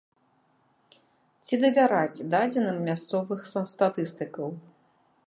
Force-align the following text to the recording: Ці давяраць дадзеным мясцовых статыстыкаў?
Ці 1.43 1.53
давяраць 1.65 2.23
дадзеным 2.33 2.79
мясцовых 2.87 3.47
статыстыкаў? 3.75 4.47